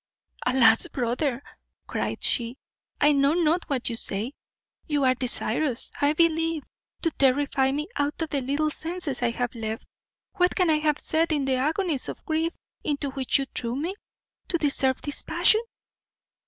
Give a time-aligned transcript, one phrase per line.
[0.47, 0.87] "Alas!
[0.87, 1.43] brother,"
[1.85, 2.57] cried she,
[2.99, 4.33] "I know not what you say;
[4.87, 6.63] you are desirous, I believe,
[7.03, 9.85] to terrify me out of the little senses I have left.
[10.37, 12.53] What can I have said, in the agonies of grief
[12.83, 13.93] into which you threw me,
[14.47, 15.61] to deserve this passion?"